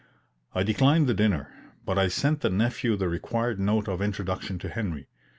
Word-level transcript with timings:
I 0.55 0.63
declined 0.63 1.05
the 1.05 1.13
dinner, 1.13 1.53
but 1.85 1.99
I 1.99 2.07
sent 2.07 2.41
the 2.41 2.49
nephew 2.49 2.95
the 2.95 3.07
required 3.07 3.59
note 3.59 3.87
of 3.87 4.01
introduction 4.01 4.57
to 4.57 4.67
Henry. 4.69 5.05